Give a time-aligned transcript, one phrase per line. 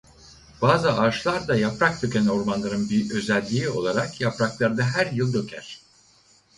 [0.61, 5.79] Bazı ağaçlar da yaprak döken ormanların bir özelliği olarak yapraklarını her yıl döker.